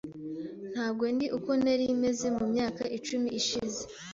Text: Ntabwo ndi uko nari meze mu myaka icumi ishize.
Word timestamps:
Ntabwo 0.71 1.03
ndi 1.13 1.25
uko 1.37 1.51
nari 1.63 1.85
meze 2.01 2.27
mu 2.35 2.43
myaka 2.53 2.83
icumi 2.97 3.29
ishize. 3.39 3.81